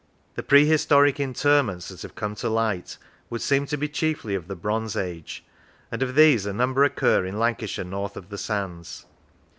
[0.33, 2.97] The prehis toric interments that have come to light
[3.29, 5.45] would seem to be chiefly of the Bronze Age,
[5.91, 9.05] and of these a number occur in Lancashire north of the sands.